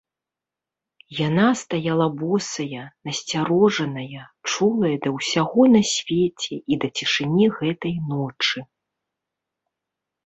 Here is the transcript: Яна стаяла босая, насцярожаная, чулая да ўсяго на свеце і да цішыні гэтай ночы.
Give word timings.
Яна 1.27 1.47
стаяла 1.63 2.07
босая, 2.21 2.85
насцярожаная, 3.09 4.23
чулая 4.53 4.93
да 5.03 5.09
ўсяго 5.19 5.63
на 5.77 5.81
свеце 5.93 6.55
і 6.61 6.73
да 6.87 6.95
цішыні 6.99 7.45
гэтай 7.59 7.95
ночы. 8.15 8.59